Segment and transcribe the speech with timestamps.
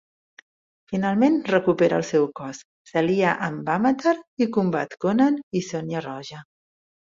[0.93, 2.63] Finalment recupera el seu cos,
[2.93, 6.45] s'alia amb Vammatar i combat Conan i Sonja Roja.